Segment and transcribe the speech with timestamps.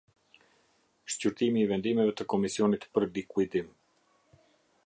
[1.15, 3.73] Shqyrtimi i vendimeve të komisionit për likuidim.